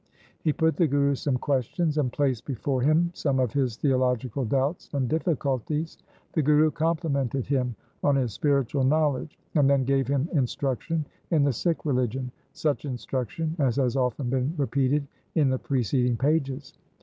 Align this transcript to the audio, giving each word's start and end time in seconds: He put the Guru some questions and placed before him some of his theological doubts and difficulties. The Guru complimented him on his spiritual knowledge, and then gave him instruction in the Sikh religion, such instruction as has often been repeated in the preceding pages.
He 0.41 0.51
put 0.51 0.77
the 0.77 0.87
Guru 0.87 1.13
some 1.13 1.37
questions 1.37 1.99
and 1.99 2.11
placed 2.11 2.45
before 2.45 2.81
him 2.81 3.11
some 3.13 3.39
of 3.39 3.53
his 3.53 3.77
theological 3.77 4.45
doubts 4.45 4.89
and 4.95 5.07
difficulties. 5.07 5.99
The 6.33 6.41
Guru 6.41 6.71
complimented 6.71 7.45
him 7.45 7.75
on 8.03 8.15
his 8.15 8.33
spiritual 8.33 8.83
knowledge, 8.83 9.37
and 9.53 9.69
then 9.69 9.83
gave 9.83 10.07
him 10.07 10.27
instruction 10.33 11.05
in 11.29 11.43
the 11.43 11.53
Sikh 11.53 11.85
religion, 11.85 12.31
such 12.51 12.83
instruction 12.83 13.55
as 13.59 13.75
has 13.75 13.95
often 13.95 14.27
been 14.31 14.55
repeated 14.57 15.05
in 15.35 15.49
the 15.49 15.59
preceding 15.59 16.17
pages. 16.17 16.73